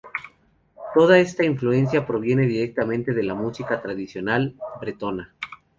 [0.95, 5.35] Toda esta influencia proviene directamente de la música tradicional bretona.